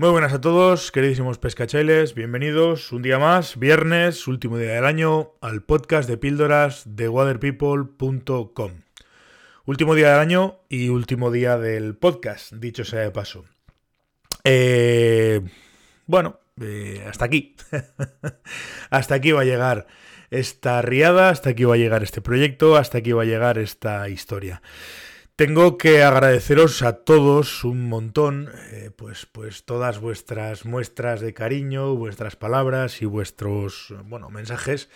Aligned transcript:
Muy 0.00 0.08
buenas 0.08 0.32
a 0.32 0.40
todos, 0.40 0.90
queridísimos 0.92 1.36
pescachailes, 1.36 2.14
bienvenidos 2.14 2.90
un 2.90 3.02
día 3.02 3.18
más, 3.18 3.58
viernes, 3.58 4.26
último 4.28 4.56
día 4.56 4.72
del 4.72 4.86
año, 4.86 5.32
al 5.42 5.62
podcast 5.62 6.08
de 6.08 6.16
píldoras 6.16 6.96
de 6.96 7.10
waterpeople.com. 7.10 8.72
Último 9.66 9.94
día 9.94 10.12
del 10.12 10.20
año 10.20 10.60
y 10.70 10.88
último 10.88 11.30
día 11.30 11.58
del 11.58 11.96
podcast, 11.96 12.54
dicho 12.54 12.82
sea 12.86 13.00
de 13.00 13.10
paso. 13.10 13.44
Eh, 14.44 15.42
bueno, 16.06 16.40
eh, 16.62 17.04
hasta 17.06 17.26
aquí. 17.26 17.56
hasta 18.88 19.14
aquí 19.16 19.32
va 19.32 19.42
a 19.42 19.44
llegar 19.44 19.86
esta 20.30 20.80
riada, 20.80 21.28
hasta 21.28 21.50
aquí 21.50 21.64
va 21.64 21.74
a 21.74 21.76
llegar 21.76 22.02
este 22.02 22.22
proyecto, 22.22 22.78
hasta 22.78 22.96
aquí 22.96 23.12
va 23.12 23.24
a 23.24 23.26
llegar 23.26 23.58
esta 23.58 24.08
historia. 24.08 24.62
Tengo 25.40 25.78
que 25.78 26.02
agradeceros 26.02 26.82
a 26.82 26.96
todos 26.96 27.64
un 27.64 27.88
montón, 27.88 28.50
eh, 28.72 28.90
pues, 28.94 29.24
pues 29.24 29.64
todas 29.64 29.98
vuestras 29.98 30.66
muestras 30.66 31.22
de 31.22 31.32
cariño, 31.32 31.96
vuestras 31.96 32.36
palabras 32.36 33.00
y 33.00 33.06
vuestros, 33.06 33.94
bueno, 34.04 34.28
mensajes 34.28 34.90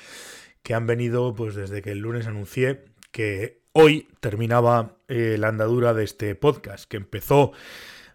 que 0.62 0.74
han 0.74 0.86
venido, 0.86 1.34
pues 1.34 1.54
desde 1.54 1.80
que 1.80 1.92
el 1.92 2.00
lunes 2.00 2.26
anuncié 2.26 2.84
que 3.10 3.62
hoy 3.72 4.06
terminaba 4.20 4.98
eh, 5.08 5.36
la 5.38 5.48
andadura 5.48 5.94
de 5.94 6.04
este 6.04 6.34
podcast, 6.34 6.90
que 6.90 6.98
empezó 6.98 7.52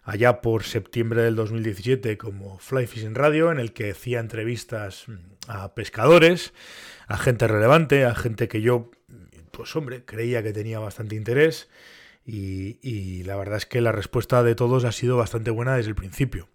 allá 0.04 0.40
por 0.40 0.62
septiembre 0.62 1.22
del 1.22 1.34
2017 1.34 2.16
como 2.16 2.60
Fly 2.60 2.86
Fishing 2.86 3.16
Radio, 3.16 3.50
en 3.50 3.58
el 3.58 3.72
que 3.72 3.90
hacía 3.90 4.20
entrevistas 4.20 5.06
a 5.48 5.74
pescadores, 5.74 6.52
a 7.08 7.18
gente 7.18 7.48
relevante, 7.48 8.04
a 8.04 8.14
gente 8.14 8.46
que 8.46 8.60
yo, 8.60 8.92
pues 9.50 9.74
hombre, 9.74 10.04
creía 10.04 10.44
que 10.44 10.52
tenía 10.52 10.78
bastante 10.78 11.16
interés 11.16 11.68
y, 12.24 13.22
la 13.24 13.36
verdad 13.36 13.56
es 13.56 13.66
que 13.66 13.80
la 13.80 13.92
respuesta 13.92 14.42
de 14.42 14.54
todos 14.54 14.84
ha 14.84 14.92
sido 14.92 15.16
bastante 15.16 15.50
buena 15.50 15.76
desde 15.76 15.90
el 15.90 15.96
principio. 15.96 16.48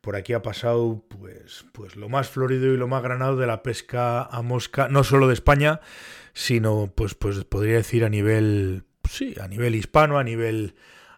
Por 0.00 0.14
aquí 0.14 0.34
ha 0.34 0.42
pasado 0.42 1.04
pues, 1.08 1.64
pues 1.72 1.96
lo 1.96 2.08
más 2.08 2.28
florido 2.28 2.72
y 2.72 2.76
lo 2.76 2.86
más 2.86 3.02
granado 3.02 3.36
de 3.36 3.46
la 3.46 3.62
pesca 3.62 4.22
a 4.22 4.42
mosca, 4.42 4.88
no 4.88 5.02
solo 5.02 5.26
de 5.26 5.34
España, 5.34 5.80
sino 6.32 6.92
pues, 6.94 7.14
pues 7.14 7.44
podría 7.44 7.76
decir 7.76 8.04
a 8.04 8.08
nivel, 8.08 8.84
sí, 9.10 9.34
a 9.40 9.48
nivel 9.48 9.74
hispano, 9.74 10.18
a 10.18 10.24
nivel 10.24 10.74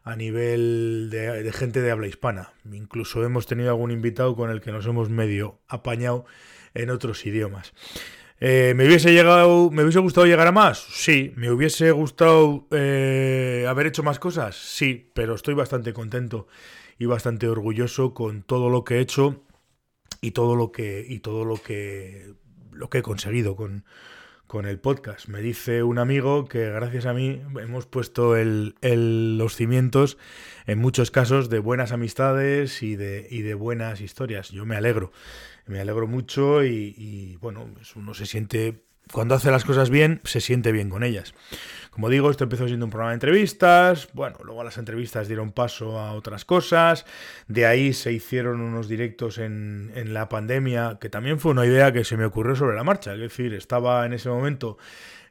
a 0.08 0.16
nivel 0.16 1.08
de, 1.10 1.52
gente 1.52 1.82
de 1.82 1.90
habla 1.90 2.06
hispana. 2.06 2.52
Incluso 2.72 3.22
hemos 3.24 3.46
tenido 3.46 3.68
algún 3.68 3.90
invitado 3.90 4.34
con 4.34 4.50
el 4.50 4.62
que 4.62 4.72
nos 4.72 4.86
hemos 4.86 5.10
medio 5.10 5.60
apañado 5.68 6.24
en 6.72 6.88
otros 6.88 7.26
idiomas. 7.26 7.74
Eh, 8.40 8.72
¿Me 8.76 8.86
hubiese 8.86 9.12
llegado, 9.12 9.70
me 9.70 9.82
hubiese 9.82 9.98
gustado 9.98 10.26
llegar 10.26 10.46
a 10.46 10.52
más? 10.52 10.86
Sí. 10.90 11.32
¿Me 11.36 11.50
hubiese 11.50 11.90
gustado 11.90 12.66
eh, 12.70 13.66
haber 13.68 13.86
hecho 13.88 14.02
más 14.02 14.18
cosas? 14.18 14.56
Sí, 14.56 15.10
pero 15.14 15.34
estoy 15.34 15.54
bastante 15.54 15.92
contento 15.92 16.46
y 16.98 17.06
bastante 17.06 17.48
orgulloso 17.48 18.14
con 18.14 18.42
todo 18.42 18.70
lo 18.70 18.84
que 18.84 18.96
he 18.96 19.00
hecho 19.00 19.42
y 20.20 20.32
todo 20.32 20.56
lo 20.56 20.72
que 20.72 21.04
y 21.08 21.20
todo 21.20 21.44
lo 21.44 21.56
que 21.62 22.34
lo 22.72 22.90
que 22.90 22.98
he 22.98 23.02
conseguido 23.02 23.56
con, 23.56 23.84
con 24.48 24.66
el 24.66 24.80
podcast. 24.80 25.28
Me 25.28 25.40
dice 25.40 25.84
un 25.84 25.98
amigo 25.98 26.46
que 26.46 26.68
gracias 26.70 27.06
a 27.06 27.14
mí 27.14 27.40
hemos 27.60 27.86
puesto 27.86 28.34
el, 28.36 28.74
los 29.38 29.54
cimientos 29.54 30.18
en 30.66 30.80
muchos 30.80 31.12
casos 31.12 31.48
de 31.48 31.60
buenas 31.60 31.92
amistades 31.92 32.82
y 32.82 32.96
de, 32.96 33.28
y 33.30 33.42
de 33.42 33.54
buenas 33.54 34.00
historias. 34.00 34.50
Yo 34.50 34.66
me 34.66 34.74
alegro 34.74 35.12
me 35.68 35.80
alegro 35.80 36.06
mucho 36.06 36.64
y, 36.64 37.36
bueno, 37.40 37.68
pues 37.74 37.94
uno 37.94 38.14
se 38.14 38.26
siente, 38.26 38.82
cuando 39.12 39.34
hace 39.34 39.50
las 39.50 39.64
cosas 39.64 39.90
bien, 39.90 40.20
se 40.24 40.40
siente 40.40 40.72
bien 40.72 40.90
con 40.90 41.02
ellas. 41.02 41.34
Como 41.90 42.10
digo, 42.10 42.30
esto 42.30 42.44
empezó 42.44 42.68
siendo 42.68 42.86
un 42.86 42.90
programa 42.90 43.10
de 43.10 43.16
entrevistas, 43.16 44.08
bueno, 44.12 44.38
luego 44.44 44.62
las 44.62 44.78
entrevistas 44.78 45.26
dieron 45.26 45.50
paso 45.50 45.98
a 45.98 46.12
otras 46.12 46.44
cosas, 46.44 47.04
de 47.48 47.66
ahí 47.66 47.92
se 47.92 48.12
hicieron 48.12 48.60
unos 48.60 48.88
directos 48.88 49.38
en, 49.38 49.90
la 50.12 50.28
pandemia, 50.28 50.98
que 51.00 51.08
también 51.08 51.40
fue 51.40 51.50
una 51.50 51.66
idea 51.66 51.92
que 51.92 52.04
se 52.04 52.16
me 52.16 52.24
ocurrió 52.24 52.54
sobre 52.54 52.76
la 52.76 52.84
marcha, 52.84 53.14
es 53.14 53.20
decir, 53.20 53.54
estaba 53.54 54.06
en 54.06 54.12
ese 54.12 54.28
momento... 54.28 54.78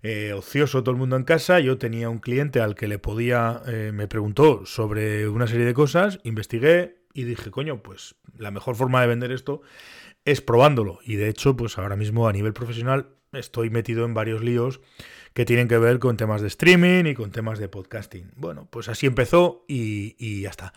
Eh, 0.04 0.32
ocioso 0.32 0.84
todo 0.84 0.92
el 0.92 0.98
mundo 0.98 1.16
en 1.16 1.24
casa. 1.24 1.60
Yo 1.60 1.80
tenía 1.80 2.08
un 2.08 2.20
cliente 2.20 2.62
al 2.62 2.76
que 2.76 2.88
le 2.88 3.00
podía, 3.00 3.64
eh, 3.66 3.92
me 3.92 4.08
preguntó 4.08 4.64
sobre 4.64 5.28
una 5.28 5.48
serie 5.48 5.66
de 5.66 5.74
cosas, 5.74 6.20
investigué 6.24 7.00
y 7.16 7.24
dije, 7.24 7.50
coño, 7.50 7.82
pues 7.82 8.16
la 8.38 8.52
mejor 8.52 8.76
forma 8.76 9.02
de 9.02 9.08
vender 9.08 9.32
esto 9.32 9.64
es 10.24 10.40
probándolo. 10.40 11.00
Y 11.04 11.16
de 11.16 11.30
hecho, 11.30 11.58
pues 11.58 11.80
ahora 11.80 11.96
mismo 11.96 12.28
a 12.28 12.32
nivel 12.32 12.54
profesional 12.54 13.17
estoy 13.34 13.70
metido 13.70 14.06
en 14.06 14.14
varios 14.14 14.44
líos 14.44 14.82
que 15.34 15.46
tienen 15.46 15.68
que 15.68 15.78
ver 15.78 16.00
con 16.00 16.18
temas 16.18 16.42
de 16.42 16.48
streaming 16.48 17.06
y 17.06 17.14
con 17.14 17.32
temas 17.32 17.60
de 17.60 17.70
podcasting. 17.70 18.32
Bueno, 18.36 18.68
pues 18.72 18.90
así 18.90 19.06
empezó 19.06 19.66
y, 19.68 20.42
ya 20.42 20.50
está. 20.50 20.74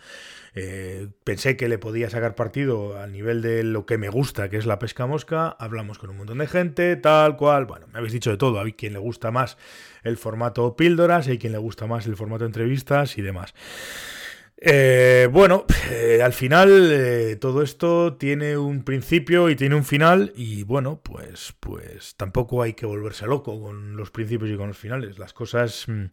Eh, 0.53 1.07
pensé 1.23 1.57
que 1.57 1.67
le 1.67 1.79
podía 1.79 2.11
sacar 2.11 2.35
partido 2.35 2.99
al 2.99 3.11
nivel 3.11 3.41
de 3.41 3.63
lo 3.63 3.87
que 3.87 3.97
me 3.97 4.09
gusta, 4.09 4.49
que 4.49 4.57
es 4.57 4.67
la 4.67 4.77
pesca 4.77 5.07
mosca. 5.07 5.49
Hablamos 5.49 5.97
con 5.97 6.11
un 6.11 6.17
montón 6.17 6.37
de 6.37 6.45
gente, 6.45 6.95
tal 6.95 7.37
cual. 7.37 7.65
Bueno, 7.65 7.87
me 7.91 7.97
habéis 7.97 8.13
dicho 8.13 8.29
de 8.29 8.37
todo. 8.37 8.59
Hay 8.59 8.73
quien 8.73 8.93
le 8.93 8.99
gusta 8.99 9.31
más 9.31 9.57
el 10.03 10.17
formato 10.17 10.75
píldoras, 10.75 11.27
hay 11.27 11.39
quien 11.39 11.53
le 11.53 11.59
gusta 11.59 11.87
más 11.87 12.05
el 12.05 12.15
formato 12.15 12.45
entrevistas 12.45 13.17
y 13.17 13.23
demás. 13.23 13.55
Eh, 14.63 15.27
bueno, 15.31 15.65
eh, 15.89 16.21
al 16.23 16.33
final 16.33 16.91
eh, 16.91 17.35
todo 17.37 17.63
esto 17.63 18.13
tiene 18.13 18.57
un 18.57 18.83
principio 18.83 19.49
y 19.49 19.55
tiene 19.55 19.73
un 19.73 19.83
final 19.83 20.33
y 20.35 20.61
bueno, 20.61 21.01
pues, 21.01 21.55
pues 21.59 22.15
tampoco 22.15 22.61
hay 22.61 22.73
que 22.73 22.85
volverse 22.85 23.25
loco 23.25 23.59
con 23.59 23.97
los 23.97 24.11
principios 24.11 24.51
y 24.51 24.57
con 24.57 24.67
los 24.67 24.77
finales. 24.77 25.17
Las 25.17 25.33
cosas 25.33 25.85
mm, 25.87 26.05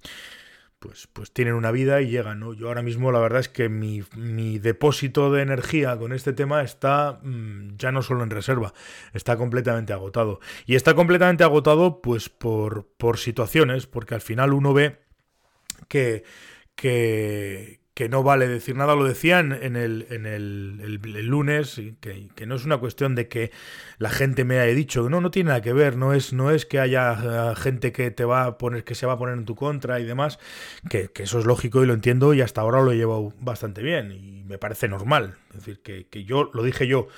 pues, 0.78 1.08
pues 1.12 1.30
tienen 1.32 1.54
una 1.54 1.70
vida 1.72 2.00
y 2.00 2.08
llegan, 2.08 2.40
¿no? 2.40 2.54
Yo 2.54 2.68
ahora 2.68 2.80
mismo 2.82 3.12
la 3.12 3.18
verdad 3.18 3.40
es 3.40 3.50
que 3.50 3.68
mi, 3.68 4.02
mi 4.16 4.58
depósito 4.58 5.30
de 5.30 5.42
energía 5.42 5.98
con 5.98 6.14
este 6.14 6.32
tema 6.32 6.62
está 6.62 7.20
mm, 7.22 7.76
ya 7.76 7.92
no 7.92 8.00
solo 8.00 8.22
en 8.22 8.30
reserva, 8.30 8.72
está 9.12 9.36
completamente 9.36 9.92
agotado. 9.92 10.40
Y 10.64 10.74
está 10.74 10.94
completamente 10.94 11.44
agotado 11.44 12.00
pues 12.00 12.30
por, 12.30 12.86
por 12.96 13.18
situaciones, 13.18 13.86
porque 13.86 14.14
al 14.14 14.22
final 14.22 14.54
uno 14.54 14.72
ve 14.72 15.00
que, 15.88 16.24
que, 16.74 17.80
que 17.98 18.08
no 18.08 18.22
vale 18.22 18.46
decir 18.46 18.76
nada, 18.76 18.94
lo 18.94 19.02
decían 19.02 19.58
en 19.60 19.74
el, 19.74 20.06
en 20.10 20.24
el, 20.24 21.26
lunes, 21.26 21.82
que, 22.00 22.28
que, 22.32 22.46
no 22.46 22.54
es 22.54 22.64
una 22.64 22.78
cuestión 22.78 23.16
de 23.16 23.26
que 23.26 23.50
la 23.98 24.08
gente 24.08 24.44
me 24.44 24.60
haya 24.60 24.72
dicho, 24.72 25.10
no, 25.10 25.20
no 25.20 25.32
tiene 25.32 25.48
nada 25.48 25.62
que 25.62 25.72
ver, 25.72 25.96
no 25.96 26.12
es, 26.12 26.32
no 26.32 26.52
es 26.52 26.64
que 26.64 26.78
haya 26.78 27.50
eh, 27.50 27.56
gente 27.56 27.90
que 27.90 28.12
te 28.12 28.24
va 28.24 28.44
a 28.44 28.56
poner, 28.56 28.84
que 28.84 28.94
se 28.94 29.04
va 29.04 29.14
a 29.14 29.18
poner 29.18 29.36
en 29.36 29.46
tu 29.46 29.56
contra 29.56 29.98
y 29.98 30.04
demás, 30.04 30.38
que, 30.88 31.10
eso 31.16 31.40
es 31.40 31.44
lógico 31.44 31.82
y 31.82 31.86
lo 31.86 31.92
entiendo 31.92 32.34
y 32.34 32.40
hasta 32.40 32.60
ahora 32.60 32.82
lo 32.82 32.92
he 32.92 32.96
llevado 32.96 33.32
bastante 33.40 33.82
bien 33.82 34.12
y 34.12 34.44
me 34.44 34.58
parece 34.58 34.86
normal. 34.86 35.34
Es 35.50 35.56
decir, 35.56 35.82
que, 35.82 36.06
que 36.06 36.22
yo, 36.22 36.52
lo 36.54 36.62
dije 36.62 36.86
yo 36.86 37.08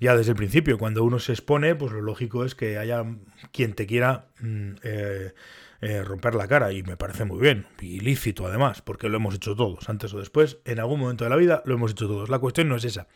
ya 0.00 0.14
desde 0.14 0.32
el 0.32 0.36
principio, 0.36 0.76
cuando 0.76 1.02
uno 1.02 1.18
se 1.18 1.32
expone, 1.32 1.76
pues 1.76 1.92
lo 1.92 2.02
lógico 2.02 2.44
es 2.44 2.54
que 2.54 2.76
haya 2.76 3.06
quien 3.52 3.72
te 3.72 3.86
quiera... 3.86 4.26
Mm, 4.40 4.72
eh, 4.82 5.32
eh, 5.80 6.02
romper 6.02 6.34
la 6.34 6.48
cara 6.48 6.72
y 6.72 6.82
me 6.82 6.96
parece 6.96 7.24
muy 7.24 7.40
bien, 7.40 7.66
ilícito 7.80 8.46
además, 8.46 8.82
porque 8.82 9.08
lo 9.08 9.16
hemos 9.16 9.34
hecho 9.34 9.54
todos, 9.54 9.88
antes 9.88 10.12
o 10.14 10.18
después, 10.18 10.58
en 10.64 10.80
algún 10.80 11.00
momento 11.00 11.24
de 11.24 11.30
la 11.30 11.36
vida 11.36 11.62
lo 11.64 11.74
hemos 11.74 11.92
hecho 11.92 12.06
todos. 12.06 12.28
La 12.28 12.38
cuestión 12.38 12.68
no 12.68 12.76
es 12.76 12.84
esa. 12.84 13.08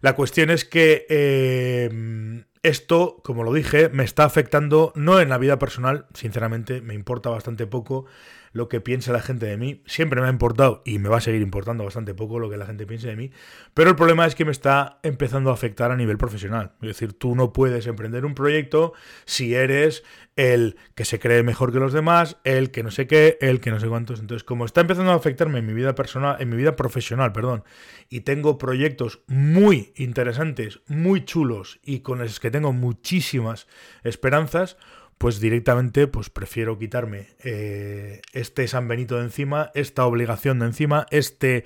La 0.00 0.14
cuestión 0.14 0.50
es 0.50 0.64
que 0.64 1.06
eh, 1.10 2.42
esto, 2.62 3.20
como 3.22 3.42
lo 3.42 3.52
dije, 3.52 3.88
me 3.88 4.04
está 4.04 4.24
afectando 4.24 4.92
no 4.94 5.20
en 5.20 5.28
la 5.28 5.38
vida 5.38 5.58
personal, 5.58 6.06
sinceramente, 6.14 6.80
me 6.80 6.94
importa 6.94 7.30
bastante 7.30 7.66
poco 7.66 8.06
lo 8.52 8.68
que 8.68 8.80
piensa 8.80 9.12
la 9.12 9.22
gente 9.22 9.46
de 9.46 9.56
mí. 9.56 9.82
Siempre 9.86 10.20
me 10.20 10.26
ha 10.26 10.30
importado 10.30 10.82
y 10.84 10.98
me 10.98 11.08
va 11.08 11.18
a 11.18 11.20
seguir 11.20 11.40
importando 11.40 11.84
bastante 11.84 12.14
poco 12.14 12.38
lo 12.38 12.50
que 12.50 12.56
la 12.56 12.66
gente 12.66 12.86
piense 12.86 13.08
de 13.08 13.16
mí. 13.16 13.30
Pero 13.74 13.90
el 13.90 13.96
problema 13.96 14.26
es 14.26 14.34
que 14.34 14.44
me 14.44 14.50
está 14.50 14.98
empezando 15.02 15.50
a 15.50 15.54
afectar 15.54 15.90
a 15.90 15.96
nivel 15.96 16.18
profesional. 16.18 16.72
Es 16.82 16.88
decir, 16.88 17.12
tú 17.12 17.34
no 17.34 17.52
puedes 17.52 17.86
emprender 17.86 18.24
un 18.24 18.34
proyecto 18.34 18.92
si 19.24 19.54
eres 19.54 20.02
el 20.40 20.76
que 20.94 21.04
se 21.04 21.18
cree 21.18 21.42
mejor 21.42 21.70
que 21.70 21.78
los 21.78 21.92
demás, 21.92 22.38
el 22.44 22.70
que 22.70 22.82
no 22.82 22.90
sé 22.90 23.06
qué, 23.06 23.36
el 23.42 23.60
que 23.60 23.70
no 23.70 23.78
sé 23.78 23.88
cuántos. 23.88 24.20
Entonces, 24.20 24.42
como 24.42 24.64
está 24.64 24.80
empezando 24.80 25.12
a 25.12 25.16
afectarme 25.16 25.58
en 25.58 25.66
mi 25.66 25.74
vida 25.74 25.94
personal, 25.94 26.38
en 26.40 26.48
mi 26.48 26.56
vida 26.56 26.76
profesional, 26.76 27.32
perdón, 27.32 27.62
y 28.08 28.20
tengo 28.20 28.56
proyectos 28.56 29.20
muy 29.26 29.92
interesantes, 29.96 30.80
muy 30.86 31.26
chulos 31.26 31.78
y 31.84 32.00
con 32.00 32.20
los 32.20 32.40
que 32.40 32.50
tengo 32.50 32.72
muchísimas 32.72 33.66
esperanzas, 34.02 34.78
pues 35.18 35.40
directamente 35.40 36.06
pues 36.06 36.30
prefiero 36.30 36.78
quitarme 36.78 37.28
eh, 37.44 38.22
este 38.32 38.66
San 38.66 38.88
Benito 38.88 39.16
de 39.16 39.24
encima, 39.24 39.70
esta 39.74 40.06
obligación 40.06 40.60
de 40.60 40.64
encima, 40.64 41.04
este 41.10 41.64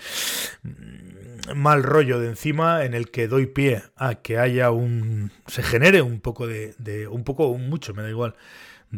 mm, 0.65 1.55
mal 1.55 1.85
rollo 1.85 2.19
de 2.19 2.31
encima 2.31 2.85
en 2.85 2.95
el 2.95 3.13
que 3.13 3.29
doy 3.29 3.47
pie 3.47 3.85
a 3.95 4.17
que 4.17 4.39
haya 4.39 4.73
un 4.73 5.31
se 5.47 5.63
genere 5.63 6.03
un 6.03 6.21
poco 6.21 6.49
de, 6.49 6.75
de 6.79 7.07
un 7.07 7.23
poco 7.23 7.57
mucho 7.57 7.95
me 7.95 8.03
da 8.03 8.11
igual 8.11 8.35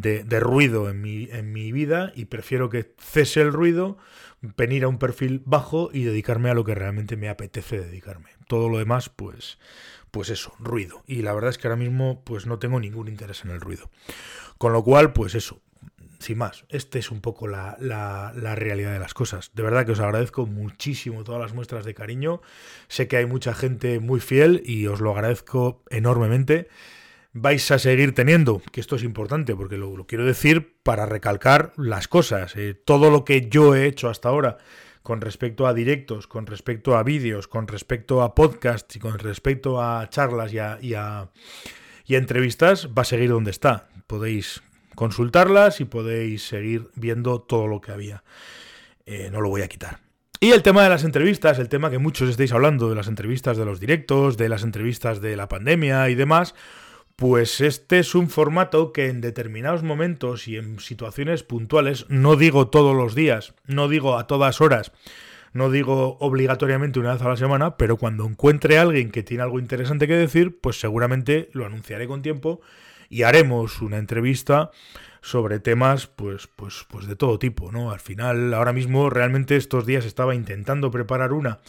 de, 0.00 0.40
ruido 0.40 0.88
en 0.88 1.00
mi, 1.00 1.28
en 1.30 1.52
mi 1.52 1.72
vida 1.72 2.12
y 2.14 2.26
prefiero 2.26 2.70
que 2.70 2.94
cese 2.98 3.40
el 3.40 3.52
ruido 3.52 3.98
venir 4.40 4.84
a 4.84 4.88
un 4.88 4.98
perfil 4.98 5.42
bajo 5.44 5.90
y 5.92 6.04
dedicarme 6.04 6.50
a 6.50 6.54
lo 6.54 6.64
que 6.64 6.74
realmente 6.74 7.16
me 7.16 7.28
apetece 7.28 7.80
dedicarme 7.80 8.30
todo 8.46 8.68
lo 8.68 8.78
demás 8.78 9.08
pues 9.08 9.58
pues 10.10 10.28
eso 10.28 10.52
ruido 10.58 11.02
y 11.06 11.22
la 11.22 11.32
verdad 11.32 11.50
es 11.50 11.58
que 11.58 11.66
ahora 11.66 11.76
mismo 11.76 12.22
pues 12.24 12.46
no 12.46 12.58
tengo 12.58 12.78
ningún 12.78 13.08
interés 13.08 13.44
en 13.44 13.50
el 13.50 13.60
ruido 13.60 13.90
con 14.58 14.72
lo 14.72 14.82
cual, 14.82 15.12
pues 15.12 15.34
eso, 15.34 15.60
sin 16.18 16.38
más, 16.38 16.64
esta 16.70 16.98
es 16.98 17.10
un 17.10 17.20
poco 17.20 17.46
la, 17.46 17.76
la, 17.78 18.54
realidad 18.54 18.92
de 18.92 18.98
las 18.98 19.12
cosas. 19.12 19.50
De 19.54 19.62
verdad 19.62 19.84
que 19.84 19.92
os 19.92 20.00
agradezco 20.00 20.46
muchísimo 20.46 21.24
todas 21.24 21.40
las 21.40 21.52
muestras 21.52 21.84
de 21.84 21.94
cariño. 21.94 22.40
Sé 22.88 23.06
que 23.06 23.18
hay 23.18 23.26
mucha 23.26 23.54
gente 23.54 24.00
muy 24.00 24.20
fiel 24.20 24.62
y 24.64 24.86
os 24.86 25.00
lo 25.00 25.12
agradezco 25.12 25.82
enormemente. 25.90 26.68
Vais 27.38 27.70
a 27.70 27.78
seguir 27.78 28.14
teniendo, 28.14 28.62
que 28.72 28.80
esto 28.80 28.96
es 28.96 29.02
importante 29.02 29.54
porque 29.54 29.76
lo, 29.76 30.06
quiero 30.06 30.24
decir 30.24 30.78
para 30.82 31.04
recalcar 31.04 31.74
las 31.76 32.08
cosas. 32.08 32.56
Eh, 32.56 32.72
todo 32.72 33.10
lo 33.10 33.26
que 33.26 33.50
yo 33.50 33.74
he 33.74 33.86
hecho 33.86 34.08
hasta 34.08 34.30
ahora 34.30 34.56
con 35.02 35.20
respecto 35.20 35.66
a 35.66 35.74
directos, 35.74 36.26
con 36.26 36.46
respecto 36.46 36.96
a 36.96 37.02
vídeos, 37.02 37.46
con 37.46 37.68
respecto 37.68 38.22
a 38.22 38.34
podcasts 38.34 38.96
y 38.96 39.00
con 39.00 39.18
respecto 39.18 39.82
a 39.82 40.08
charlas 40.08 40.54
y 40.54 40.58
a, 40.94 41.30
y 42.06 42.14
entrevistas, 42.14 42.88
va 42.88 43.02
a 43.02 43.04
seguir 43.04 43.28
donde 43.28 43.50
está. 43.50 43.86
Podéis 44.06 44.62
consultarlas 44.94 45.82
y 45.82 45.84
podéis 45.84 46.48
seguir 46.48 46.88
viendo 46.94 47.42
todo 47.42 47.66
lo 47.66 47.82
que 47.82 47.92
había. 47.92 48.24
Eh, 49.04 49.28
no 49.30 49.42
lo 49.42 49.50
voy 49.50 49.60
a 49.60 49.68
quitar. 49.68 50.00
Y 50.40 50.52
el 50.52 50.62
tema 50.62 50.82
de 50.82 50.88
las 50.88 51.04
entrevistas, 51.04 51.58
el 51.58 51.68
tema 51.68 51.90
que 51.90 51.98
muchos 51.98 52.30
estáis 52.30 52.52
hablando 52.52 52.88
de 52.88 52.94
las 52.94 53.08
entrevistas 53.08 53.58
de 53.58 53.66
los 53.66 53.78
directos, 53.78 54.38
de 54.38 54.48
las 54.48 54.62
entrevistas 54.62 55.20
de 55.20 55.36
la 55.36 55.48
pandemia 55.48 56.08
y 56.08 56.14
demás, 56.14 56.54
pues 57.16 57.62
este 57.62 57.98
es 57.98 58.14
un 58.14 58.28
formato 58.28 58.92
que 58.92 59.08
en 59.08 59.22
determinados 59.22 59.82
momentos 59.82 60.46
y 60.48 60.56
en 60.56 60.78
situaciones 60.80 61.42
puntuales, 61.42 62.04
no 62.10 62.36
digo 62.36 62.68
todos 62.68 62.94
los 62.94 63.14
días, 63.14 63.54
no 63.64 63.88
digo 63.88 64.18
a 64.18 64.26
todas 64.26 64.60
horas, 64.60 64.92
no 65.54 65.70
digo 65.70 66.18
obligatoriamente 66.20 67.00
una 67.00 67.14
vez 67.14 67.22
a 67.22 67.28
la 67.30 67.38
semana, 67.38 67.78
pero 67.78 67.96
cuando 67.96 68.26
encuentre 68.26 68.76
a 68.76 68.82
alguien 68.82 69.10
que 69.10 69.22
tiene 69.22 69.42
algo 69.42 69.58
interesante 69.58 70.06
que 70.06 70.14
decir, 70.14 70.60
pues 70.60 70.78
seguramente 70.78 71.48
lo 71.52 71.64
anunciaré 71.64 72.06
con 72.06 72.20
tiempo 72.20 72.60
y 73.08 73.22
haremos 73.22 73.80
una 73.80 73.96
entrevista 73.96 74.70
sobre 75.22 75.58
temas 75.58 76.08
pues, 76.08 76.48
pues, 76.54 76.84
pues 76.86 77.06
de 77.06 77.16
todo 77.16 77.38
tipo, 77.38 77.72
¿no? 77.72 77.92
Al 77.92 78.00
final, 78.00 78.52
ahora 78.52 78.74
mismo, 78.74 79.08
realmente 79.08 79.56
estos 79.56 79.86
días 79.86 80.04
estaba 80.04 80.34
intentando 80.34 80.90
preparar 80.90 81.32
una, 81.32 81.60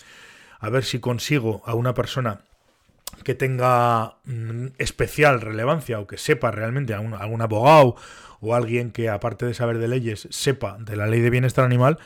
a 0.59 0.69
ver 0.69 0.83
si 0.83 0.99
consigo 0.99 1.61
a 1.65 1.73
una 1.73 1.93
persona 1.93 2.41
que 3.23 3.35
tenga 3.35 4.17
mm, 4.25 4.67
especial 4.77 5.41
relevancia 5.41 5.99
o 5.99 6.07
que 6.07 6.17
sepa 6.17 6.51
realmente, 6.51 6.93
a 6.93 6.97
algún 6.97 7.41
abogado 7.41 7.95
o 8.39 8.55
alguien 8.55 8.91
que 8.91 9.09
aparte 9.09 9.45
de 9.45 9.53
saber 9.53 9.79
de 9.79 9.87
leyes 9.87 10.27
sepa 10.31 10.77
de 10.79 10.95
la 10.95 11.07
ley 11.07 11.21
de 11.21 11.29
bienestar 11.29 11.65
animal 11.65 11.97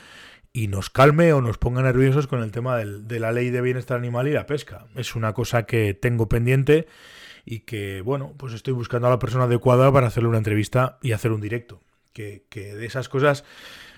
y 0.53 0.68
nos 0.68 0.89
calme 0.89 1.33
o 1.33 1.42
nos 1.42 1.57
ponga 1.57 1.81
nerviosos 1.81 2.27
con 2.27 2.44
el 2.44 2.51
tema 2.51 2.77
de 2.77 3.19
la 3.19 3.31
ley 3.31 3.50
de 3.50 3.62
bienestar 3.62 3.98
animal 3.98 4.27
y 4.27 4.33
la 4.33 4.45
pesca. 4.45 4.86
Es 4.95 5.15
una 5.15 5.33
cosa 5.33 5.63
que 5.63 5.94
tengo 5.94 6.27
pendiente 6.27 6.88
y 7.45 7.59
que, 7.59 8.01
bueno, 8.01 8.33
pues 8.38 8.53
estoy 8.53 8.74
buscando 8.74 9.07
a 9.07 9.12
la 9.12 9.19
persona 9.19 9.45
adecuada 9.45 9.92
para 9.92 10.07
hacerle 10.07 10.30
una 10.30 10.38
entrevista 10.38 10.98
y 11.01 11.13
hacer 11.13 11.31
un 11.31 11.42
directo. 11.42 11.81
Que, 12.13 12.44
de 12.51 12.86
esas 12.86 13.07
cosas, 13.07 13.45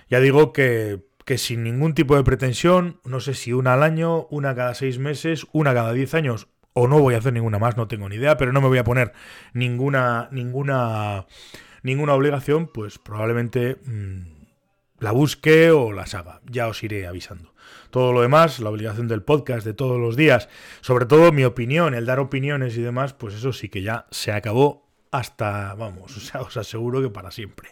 ya 0.08 0.20
digo 0.20 0.52
que, 0.52 1.00
que 1.24 1.36
sin 1.36 1.64
ningún 1.64 1.94
tipo 1.94 2.16
de 2.16 2.22
pretensión, 2.22 3.00
no 3.04 3.18
sé 3.18 3.34
si 3.34 3.52
una 3.52 3.74
al 3.74 3.82
año, 3.82 4.26
una 4.30 4.54
cada 4.54 4.74
seis 4.74 4.98
meses, 4.98 5.46
una 5.52 5.74
cada 5.74 5.92
diez 5.92 6.14
años, 6.14 6.46
o 6.74 6.88
no 6.88 7.00
voy 7.00 7.14
a 7.14 7.18
hacer 7.18 7.32
ninguna 7.32 7.58
más, 7.58 7.76
no 7.76 7.88
tengo 7.88 8.08
ni 8.08 8.16
idea, 8.16 8.36
pero 8.36 8.52
no 8.52 8.60
me 8.60 8.68
voy 8.68 8.78
a 8.78 8.84
poner 8.84 9.12
ninguna, 9.52 10.28
ninguna, 10.32 11.26
ninguna 11.82 12.14
obligación, 12.14 12.66
pues 12.66 12.98
probablemente 12.98 13.76
mm, 13.86 14.34
la 14.98 15.12
busque 15.12 15.70
o 15.70 15.92
las 15.92 16.14
haga. 16.14 16.40
Ya 16.50 16.68
os 16.68 16.82
iré 16.82 17.06
avisando. 17.06 17.54
Todo 17.90 18.12
lo 18.12 18.22
demás, 18.22 18.58
la 18.58 18.70
obligación 18.70 19.06
del 19.06 19.22
podcast 19.22 19.64
de 19.64 19.72
todos 19.72 20.00
los 20.00 20.16
días, 20.16 20.48
sobre 20.80 21.06
todo 21.06 21.30
mi 21.30 21.44
opinión, 21.44 21.94
el 21.94 22.06
dar 22.06 22.18
opiniones 22.18 22.76
y 22.76 22.82
demás, 22.82 23.14
pues 23.14 23.34
eso 23.34 23.52
sí 23.52 23.68
que 23.68 23.82
ya 23.82 24.06
se 24.10 24.32
acabó 24.32 24.83
hasta, 25.14 25.74
vamos, 25.74 26.34
os 26.34 26.56
aseguro 26.56 27.00
que 27.00 27.08
para 27.08 27.30
siempre. 27.30 27.68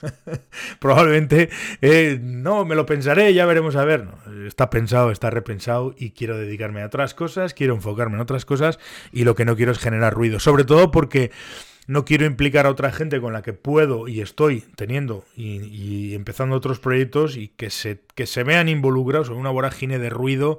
Probablemente 0.80 1.48
eh, 1.80 2.18
no, 2.20 2.64
me 2.64 2.74
lo 2.74 2.84
pensaré, 2.86 3.32
ya 3.32 3.46
veremos 3.46 3.76
a 3.76 3.84
ver. 3.84 4.08
está 4.48 4.68
pensado, 4.68 5.12
está 5.12 5.30
repensado 5.30 5.94
y 5.96 6.10
quiero 6.10 6.36
dedicarme 6.36 6.82
a 6.82 6.86
otras 6.86 7.14
cosas, 7.14 7.54
quiero 7.54 7.74
enfocarme 7.74 8.16
en 8.16 8.20
otras 8.20 8.44
cosas 8.44 8.80
y 9.12 9.22
lo 9.22 9.36
que 9.36 9.44
no 9.44 9.54
quiero 9.54 9.70
es 9.70 9.78
generar 9.78 10.12
ruido. 10.12 10.40
Sobre 10.40 10.64
todo 10.64 10.90
porque 10.90 11.30
no 11.86 12.04
quiero 12.04 12.26
implicar 12.26 12.66
a 12.66 12.70
otra 12.70 12.90
gente 12.90 13.20
con 13.20 13.32
la 13.32 13.42
que 13.42 13.52
puedo 13.52 14.08
y 14.08 14.20
estoy 14.20 14.62
teniendo 14.74 15.24
y, 15.36 16.14
empezando 16.14 16.56
otros 16.56 16.80
proyectos 16.80 17.36
y 17.36 17.46
que 17.46 17.70
se, 17.70 18.00
que 18.16 18.26
se 18.26 18.42
vean 18.42 18.68
involucrados 18.68 19.28
en 19.28 19.36
una 19.36 19.50
vorágine 19.50 20.00
de 20.00 20.10
ruido 20.10 20.58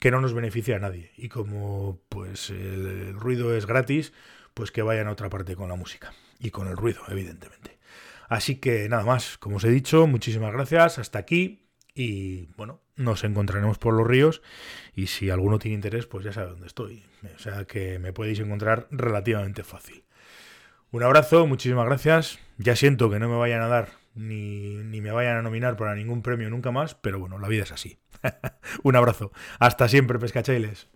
que 0.00 0.10
no 0.10 0.20
nos 0.20 0.34
beneficia 0.34 0.76
a 0.76 0.80
nadie. 0.80 1.12
Y 1.16 1.30
como 1.30 1.98
pues 2.10 2.50
el, 2.50 3.14
ruido 3.14 3.56
es 3.56 3.64
gratis, 3.64 4.12
pues 4.56 4.72
que 4.72 4.80
vayan 4.80 5.06
a 5.06 5.10
otra 5.10 5.28
parte 5.28 5.54
con 5.54 5.68
la 5.68 5.74
música 5.74 6.14
y 6.38 6.50
con 6.50 6.66
el 6.66 6.78
ruido, 6.78 7.02
evidentemente. 7.08 7.76
Así 8.26 8.56
que 8.56 8.88
nada 8.88 9.04
más, 9.04 9.36
como 9.36 9.56
os 9.56 9.64
he 9.64 9.68
dicho, 9.68 10.06
muchísimas 10.06 10.50
gracias, 10.50 10.98
hasta 10.98 11.18
aquí 11.18 11.68
y 11.94 12.46
bueno, 12.56 12.80
nos 12.96 13.22
encontraremos 13.24 13.76
por 13.76 13.92
los 13.92 14.06
ríos 14.06 14.40
y 14.94 15.08
si 15.08 15.28
alguno 15.28 15.58
tiene 15.58 15.74
interés, 15.74 16.06
pues 16.06 16.24
ya 16.24 16.32
sabe 16.32 16.52
dónde 16.52 16.68
estoy. 16.68 17.04
O 17.34 17.38
sea 17.38 17.66
que 17.66 17.98
me 17.98 18.14
podéis 18.14 18.40
encontrar 18.40 18.88
relativamente 18.90 19.62
fácil. 19.62 20.04
Un 20.90 21.02
abrazo, 21.02 21.46
muchísimas 21.46 21.84
gracias. 21.84 22.38
Ya 22.56 22.76
siento 22.76 23.10
que 23.10 23.18
no 23.18 23.28
me 23.28 23.36
vayan 23.36 23.60
a 23.60 23.68
dar 23.68 23.90
ni, 24.14 24.76
ni 24.76 25.02
me 25.02 25.10
vayan 25.10 25.36
a 25.36 25.42
nominar 25.42 25.76
para 25.76 25.94
ningún 25.94 26.22
premio 26.22 26.48
nunca 26.48 26.70
más, 26.70 26.94
pero 26.94 27.18
bueno, 27.20 27.38
la 27.38 27.48
vida 27.48 27.64
es 27.64 27.72
así. 27.72 27.98
Un 28.82 28.96
abrazo. 28.96 29.32
Hasta 29.58 29.86
siempre, 29.86 30.18
pescachailes. 30.18 30.88